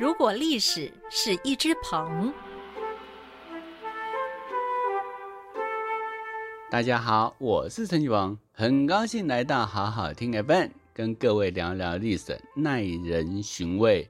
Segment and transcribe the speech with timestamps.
[0.00, 2.32] 如果历史是一只鹏，
[6.70, 14.08] 大家好，我是陈启王，很高兴来到好好听 FM，跟各位聊聊历史，耐人寻味。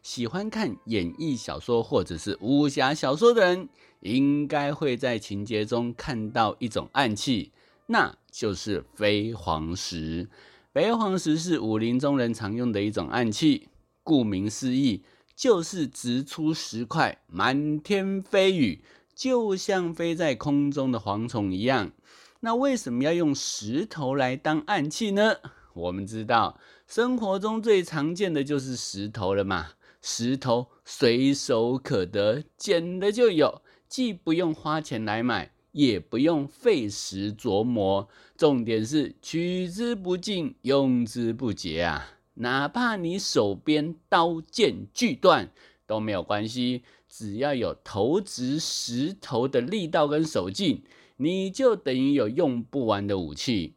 [0.00, 3.68] 喜欢看演义小说或者是武侠小说的人，
[3.98, 7.50] 应该会在情节中看到一种暗器，
[7.86, 10.28] 那就是飞黄石。
[10.72, 13.66] 飞黄石是武林中人常用的一种暗器，
[14.04, 15.02] 顾名思义。
[15.42, 21.90] 就是直出石块，满天飞雨，就像飞在空中的蝗虫一样。
[22.38, 25.38] 那为什么要用石头来当暗器呢？
[25.74, 29.70] 我们知道，生活中最常见的就是石头了嘛。
[30.00, 38.08] 石头随手可得，捡的就有，既不用花钱来买，也不用费时琢磨。
[38.36, 42.10] 重点是取之不尽，用之不竭啊。
[42.34, 45.52] 哪怕你手边刀剑锯断
[45.86, 50.82] 都没有关系，只要有投掷石头的力道跟手劲，
[51.18, 53.74] 你就等于有用不完的武器。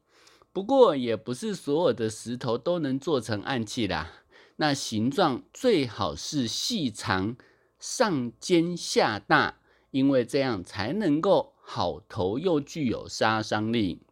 [0.54, 4.22] 不过，也不是所有的石头都能做成暗器啦。
[4.56, 7.36] 那形状最好是细长、
[7.78, 9.60] 上尖下大，
[9.92, 14.05] 因为这样才能够好投又具有杀伤力。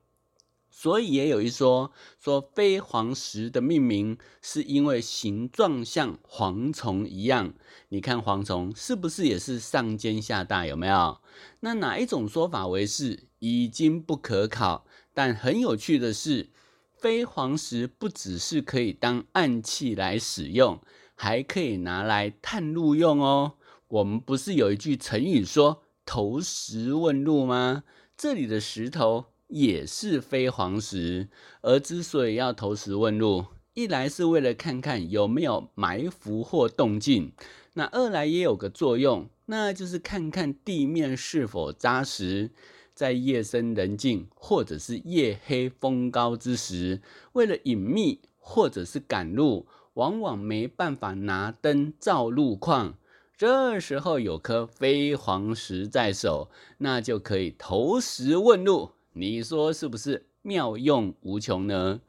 [0.76, 7.54] 所以也有一说，说飞黄石的命名是因为形状像蝗虫一样。
[7.90, 10.66] 你看蝗虫是不是也是上尖下大？
[10.66, 11.22] 有没有？
[11.60, 14.88] 那哪一种说法为是，已经不可考。
[15.14, 16.50] 但很有趣的是，
[16.98, 20.82] 飞黄石不只是可以当暗器来使用，
[21.14, 23.54] 还可以拿来探路用哦。
[23.90, 27.84] 我们不是有一句成语说“投石问路”吗？
[28.18, 29.33] 这里的石头。
[29.48, 31.30] 也是飞黄石，
[31.62, 37.32] 而之所以要投石问路，一来是为了看看有没有埋伏或动静，
[37.74, 42.52] 那二来也有个作用，那就是看看地面是否扎实。
[42.96, 47.02] 在夜深人静或者是夜黑风高之时，
[47.32, 53.00] 为了隐秘或者是赶路，往往没办法拿灯照路况，
[53.36, 58.92] 这时候有颗飞黄石在手，那就可以投石问路。
[59.16, 62.02] 你说是不是妙用无穷呢？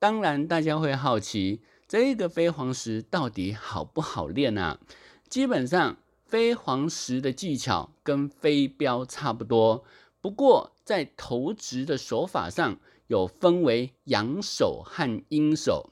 [0.00, 4.80] 当然，大家会好奇这个飞黄石到底好不好练啊？
[5.28, 9.84] 基本上，飞黄石的技巧跟飞镖差不多，
[10.20, 15.90] 不过在投掷的手法上有分为阳手和阴手。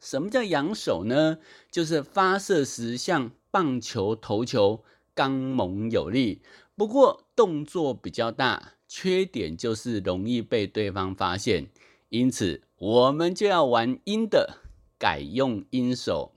[0.00, 1.38] 什么叫阳手呢？
[1.70, 4.82] 就是发射时像棒球投球，
[5.14, 6.42] 刚猛有力，
[6.74, 8.72] 不过动作比较大。
[8.96, 11.66] 缺点就是容易被对方发现，
[12.10, 14.58] 因此我们就要玩阴的，
[14.96, 16.32] 改用阴手。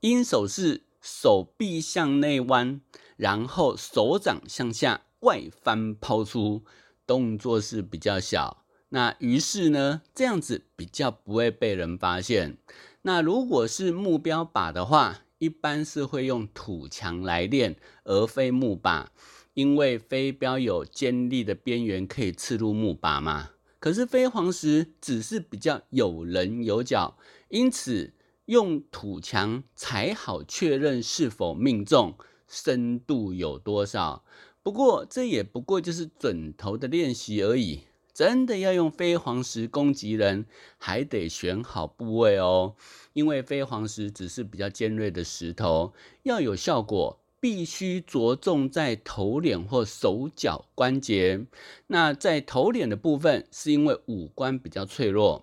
[0.00, 2.82] 阴手是手臂向内弯，
[3.16, 6.64] 然后手掌向下外翻抛出，
[7.06, 8.66] 动作是比较小。
[8.90, 12.58] 那于是呢，这样子比较不会被人发现。
[13.00, 19.06] 那如果是目标靶的话，一般是会用土墙来练，而非木靶。
[19.54, 27.18] 因为飞镖有尖利的边缘可以刺入木靶嘛，可是飞黄石只是比较有棱有角，
[27.48, 28.14] 因此
[28.46, 32.14] 用土墙才好确认是否命中，
[32.48, 34.24] 深度有多少。
[34.62, 37.80] 不过这也不过就是准头的练习而已，
[38.14, 40.46] 真的要用飞黄石攻击人，
[40.78, 42.76] 还得选好部位哦。
[43.12, 45.92] 因为飞黄石只是比较尖锐的石头，
[46.22, 47.21] 要有效果。
[47.42, 51.44] 必须着重在头脸或手脚关节。
[51.88, 55.42] 那在头脸的部分，是因为五官比较脆弱；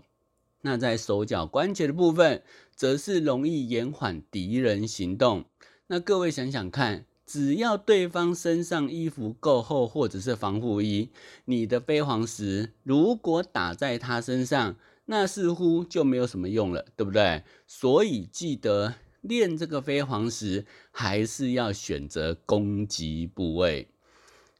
[0.62, 2.42] 那在手脚关节的部分，
[2.74, 5.44] 则是容易延缓敌人行动。
[5.88, 11.10] 那各位想想看，只要对方身上衣服够厚，或者是防护衣，
[11.44, 14.78] 你的飞黄石如果打在他身上，
[15.08, 17.44] 那似乎就没有什么用了，对不对？
[17.68, 18.96] 所以记得。
[19.22, 23.88] 练这个飞黄石，还是要选择攻击部位。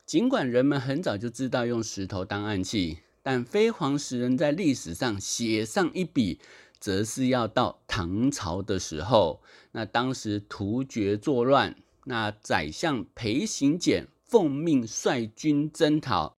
[0.06, 6.40] 尽管人们很早就知道用石头当暗器，但飞黄石人在历史上写上一笔，
[6.80, 9.42] 则是要到唐朝的时候。
[9.72, 11.76] 那当时突厥作乱，
[12.06, 16.38] 那宰相裴行俭奉命率军征讨，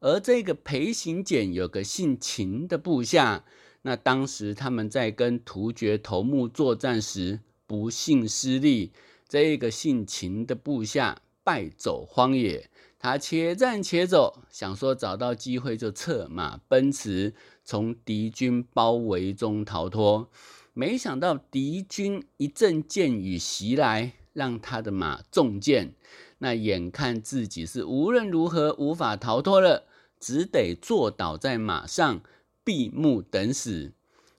[0.00, 3.44] 而这个裴行俭有个姓秦的部下，
[3.82, 7.40] 那当时他们在跟突厥头目作战时。
[7.70, 8.90] 不幸失利，
[9.28, 12.68] 这个姓秦的部下败走荒野。
[12.98, 17.32] 他且战且走，想说找到机会就策马奔驰，
[17.64, 20.28] 从敌军包围中逃脱。
[20.72, 25.94] 没想到敌军一阵箭雨袭来，让他的马中箭。
[26.38, 29.84] 那眼看自己是无论如何无法逃脱了，
[30.18, 32.20] 只得坐倒在马上，
[32.64, 33.92] 闭目等死。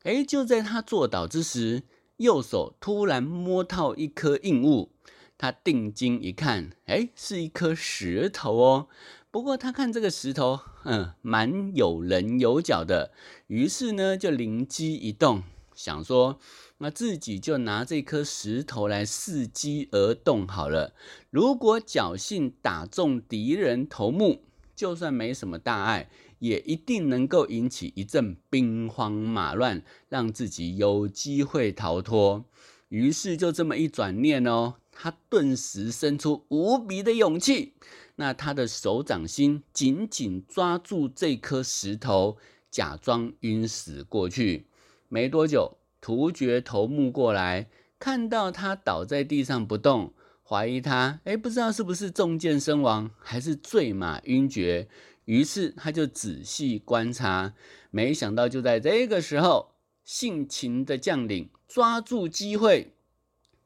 [0.04, 1.84] 哎，就在他坐倒之时，
[2.22, 4.92] 右手突然摸到一颗硬物。
[5.38, 8.88] 他定睛一看，哎，是一颗石头哦。
[9.32, 13.12] 不过他看这个石头，嗯，蛮有棱有角的。
[13.48, 15.42] 于是呢，就灵机一动，
[15.74, 16.38] 想说，
[16.78, 20.94] 那自己就拿这颗石头来伺机而动好了。
[21.32, 24.44] 如果侥幸打中敌人头目，
[24.76, 26.10] 就算没什么大碍，
[26.42, 32.44] 也一定能够引起一阵兵荒马乱，让自己有机会逃脱。
[32.90, 34.74] 于是就这么一转念哦。
[34.92, 37.74] 他顿时生出无比的勇气，
[38.18, 42.38] 那他的手掌心紧紧抓住这颗石头，
[42.70, 44.66] 假装晕死过去。
[45.08, 47.68] 没多久，突厥头目过来，
[47.98, 54.88] 看到他倒在地上不动，怀疑他，哎，不知道是不是中箭身亡，还是坠马晕厥。
[55.32, 57.54] 于是他就仔细观察，
[57.90, 62.92] 没想到就在这个时候，性情的将领抓住机会。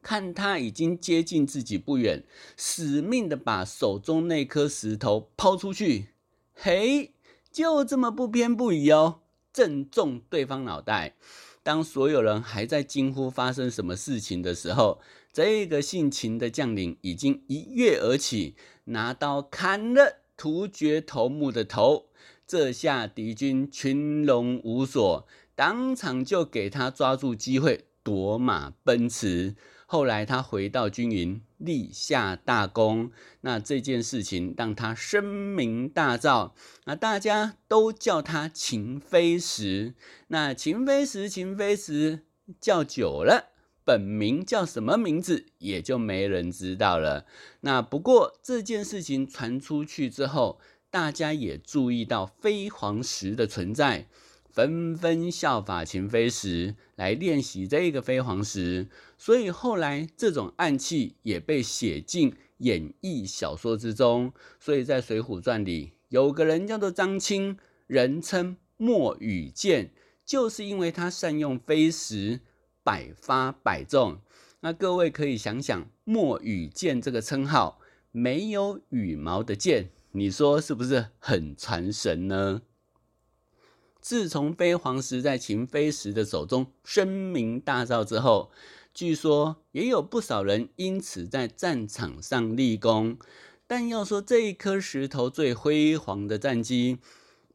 [0.04, 2.24] 看他已经接近自己不远，
[2.56, 6.10] 死命的把手中那颗石头抛出去，
[6.54, 7.14] 嘿，
[7.52, 9.22] 就这么不偏不倚哦，
[9.52, 11.16] 正中对方脑袋。
[11.64, 15.02] 当所有人还在惊呼发生什么事情的时候，
[15.34, 22.08] 这个性情的将领已经一跃而起，拿刀砍了突厥头目的头。
[22.48, 29.56] 这下敌军群龙无首，当场就给他抓住机会夺马奔驰。
[29.88, 33.12] 后来他回到军营，立下大功。
[33.42, 36.52] 那这件事情让他声名大噪，
[36.86, 39.96] 那大家都叫他秦飞石。
[40.28, 42.26] 那秦飞石，秦飞石
[42.60, 43.54] 叫久了，
[43.86, 47.26] 本名叫什么名字也就没人知道了。
[47.62, 50.60] 那不过这件事情传出去之后，
[50.90, 54.08] 大家也注意到飞黄石的存在。
[54.52, 58.88] 纷纷效法秦飞石来练习这个飞黄石，
[59.18, 64.32] 所以后来这种暗器也被写进演义小说之中。
[64.58, 69.92] 所以在《水浒传》里有个人叫做张青，人称墨雨剑，
[70.26, 72.40] 就是因为他善用飞石，
[72.86, 74.20] 百发百中。
[74.60, 77.80] 那各位可以想想，墨羽剑这个称号，
[78.12, 82.62] 没有羽毛的剑，你说是不是很传神呢？
[84.00, 88.52] 自从飞黄石在秦飞石的手中声名大噪之后，
[88.94, 93.18] 据说也有不少人因此在战场上立功。
[93.66, 97.00] 但要说这一颗石头最辉煌的战绩，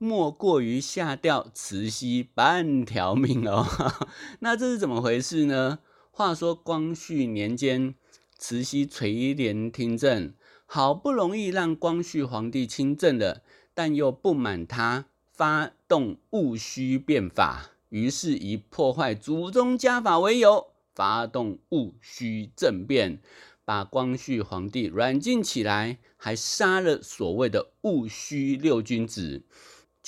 [0.02, 3.66] 莫过于下掉慈禧半条命哦。
[4.40, 5.80] 那这是怎么回事呢？
[6.10, 7.94] 话说光绪年间，
[8.38, 10.32] 慈禧垂帘听政，
[10.64, 13.42] 好不容易让光绪皇帝亲政了，
[13.74, 15.04] 但又不满他。
[15.34, 23.20] 发动戊戌变法，于是以破坏祖宗家法为由，发动戊戌政变，
[23.66, 29.44] 把光绪皇帝软禁起来，还杀了所谓的戊戌六君子。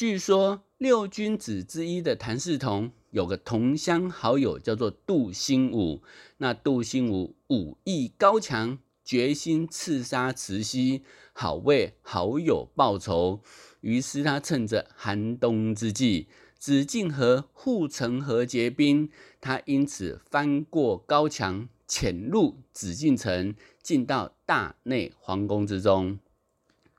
[0.02, 6.02] 据说六君子之一的谭嗣同有个同乡好友叫做杜兴武，
[6.38, 13.42] 那杜兴武武艺高强，决心刺杀慈禧，好为好友报仇。
[13.80, 16.26] 于是他趁着寒冬之际，
[16.58, 19.08] 紫禁河护城河结冰，
[19.40, 26.18] 他因此翻过高墙，潜入紫禁城，进到大内皇宫之中。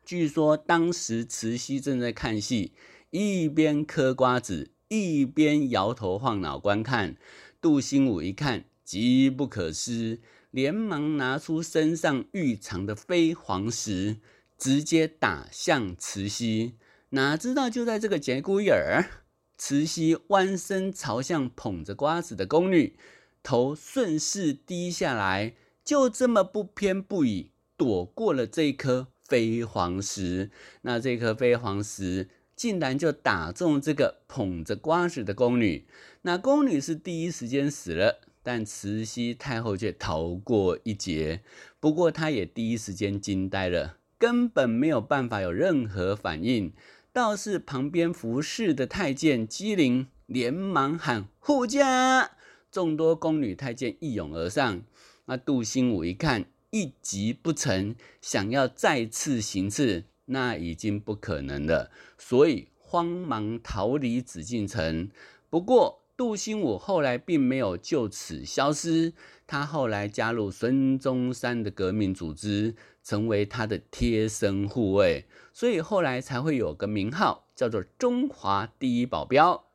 [0.05, 2.73] 据说当时慈禧正在看戏，
[3.13, 7.15] 一边嗑瓜子，一边摇头晃脑观看。
[7.61, 14.17] 杜兴武一看，急不可失，连忙拿出身上御藏的飞黄石。
[14.57, 16.75] 直接打向慈禧，
[17.09, 19.25] 哪知道就在这个节骨眼儿，
[19.57, 22.95] 慈禧弯身朝向捧着瓜子的宫女，
[23.43, 30.49] 头顺势低下来，就这么不偏不倚躲过了这颗飞黄石。
[30.83, 35.85] 那这颗飞黄石竟然就打中这个捧着瓜子的宫女，
[36.23, 41.41] 那宫女是第一时间死了，但慈禧太后却逃过一劫。
[41.79, 43.97] 不过她也第一时间惊呆了。
[44.17, 46.71] 根本没有办法有任何反应，
[47.11, 52.31] 倒是旁边服侍的太监机灵，连忙喊护驾。
[52.71, 54.83] 众多宫女太监一拥而上。
[55.25, 65.09] 那杜兴武一看一击不成，想要再次行刺，那已经不可能了，所以慌忙逃离紫禁城。
[65.49, 69.13] 不过杜兴武后来并没有就此消失，
[69.47, 79.65] 他后来加入孙中山的革命组织，成为他的贴身护卫，所以后来才会有个名号叫做“中华第一保镖”。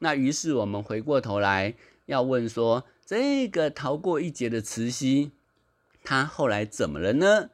[0.00, 1.74] 那于是我们回过头来
[2.06, 5.32] 要问说，这个逃过一劫的慈禧，
[6.04, 7.50] 他后来怎么了呢？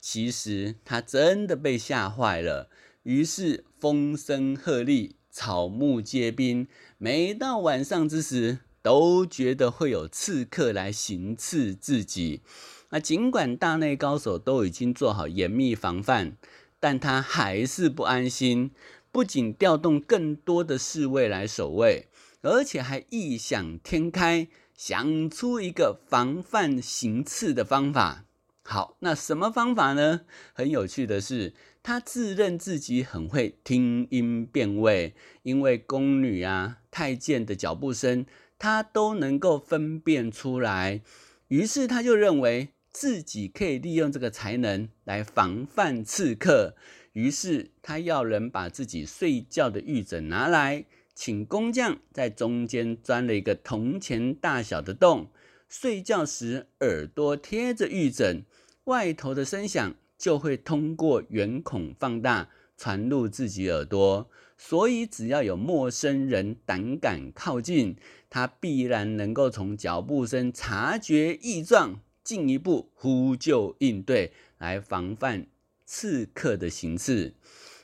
[0.00, 2.70] 其实他真的被吓坏了，
[3.02, 5.12] 于是风声鹤唳。
[5.30, 12.40] 草木皆兵，每到晚上之时，都觉得会有刺客来行刺自己。
[12.88, 16.36] 那尽管大内高手都已经做好严密防范，
[16.80, 18.72] 但他还是不安心。
[19.12, 22.08] 不仅调动更多的侍卫来守卫，
[22.40, 28.24] 而且还异想天开，想出一个防范行刺的方法。
[28.70, 30.26] 好，那什么方法呢？
[30.52, 31.54] 很有趣的是。
[31.82, 38.26] 他自认自己很会听音辨位，因为宫女啊、太监的脚步声，
[38.58, 41.00] 他都能够分辨出来。
[41.46, 46.76] 于是他就认为自己可以利用这个才能来防范刺客。
[47.14, 50.84] 于是他要人把自己睡觉的玉枕拿来，
[51.14, 55.30] 请工匠在中间钻了一个铜钱大小的洞，
[55.66, 58.44] 睡觉时耳朵贴着玉枕，
[58.88, 59.94] 外头的声响。
[60.18, 67.94] 就会通过圆孔放大传入自己耳朵，所以只要有陌生人胆敢靠近，
[68.28, 75.46] 他必然能够从脚步声察觉异状，进一步呼救应对，来防范
[75.86, 77.32] 刺客的行刺。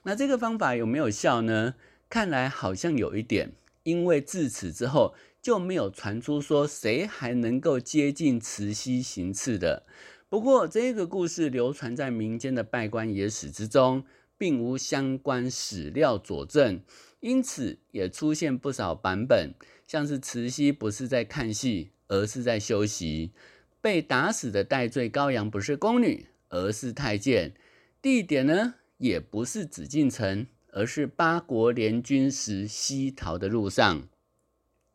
[0.03, 1.77] 那这个方法有没有效呢？
[2.11, 3.53] 看来好像有一点，
[3.85, 9.85] 因为自此之后就没有传出说谁还能够接近慈禧行刺的。
[10.31, 14.07] 不过，这个故事流传在民间的拜官野史之中，
[14.39, 16.81] 并无相关史料佐证，
[17.21, 19.53] 因此也出现不少版本，
[19.87, 23.33] 像是慈禧不是在看戏，而是在休息；
[23.83, 27.51] 被打死的戴罪羔羊不是宫女，而是太监；
[28.01, 34.09] 地点呢，也不是紫禁城，而是八国联军时西逃的路上。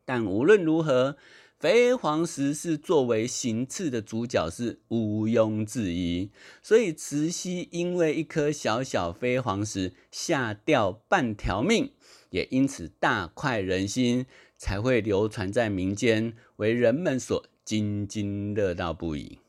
[0.10, 1.18] 但无论如何。
[1.60, 6.32] 飞黄石是作为行刺的主角是毋庸置疑，
[6.64, 11.92] 所以慈禧因为一颗小小飞黄石下掉半条命，
[12.30, 14.26] 也因此大快人心，
[14.58, 19.40] 才会流传在民间，为人们所津津乐道不已。